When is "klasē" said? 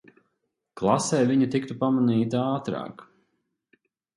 0.81-1.19